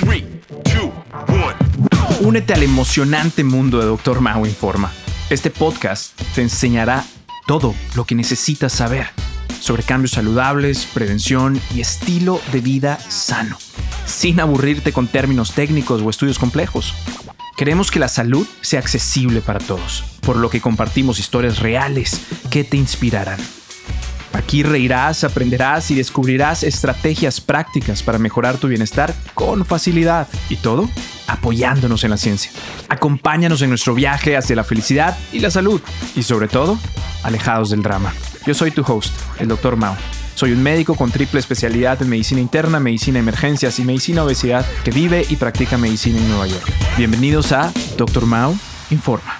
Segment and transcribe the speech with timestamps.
[0.00, 0.90] 3, 2,
[1.28, 2.28] 1.
[2.28, 4.22] Únete al emocionante mundo de Dr.
[4.22, 4.90] Mao Informa.
[5.28, 7.04] Este podcast te enseñará
[7.46, 9.08] todo lo que necesitas saber
[9.60, 13.58] sobre cambios saludables, prevención y estilo de vida sano,
[14.06, 16.94] sin aburrirte con términos técnicos o estudios complejos.
[17.58, 22.64] Queremos que la salud sea accesible para todos, por lo que compartimos historias reales que
[22.64, 23.38] te inspirarán.
[24.32, 30.28] Aquí reirás, aprenderás y descubrirás estrategias prácticas para mejorar tu bienestar con facilidad.
[30.48, 30.88] Y todo
[31.26, 32.50] apoyándonos en la ciencia.
[32.88, 35.80] Acompáñanos en nuestro viaje hacia la felicidad y la salud.
[36.16, 36.78] Y sobre todo,
[37.22, 38.12] alejados del drama.
[38.46, 39.76] Yo soy tu host, el Dr.
[39.76, 39.96] Mao.
[40.34, 44.90] Soy un médico con triple especialidad en medicina interna, medicina emergencias y medicina obesidad que
[44.90, 46.64] vive y practica medicina en Nueva York.
[46.96, 48.24] Bienvenidos a Dr.
[48.26, 48.54] Mao
[48.90, 49.39] Informa.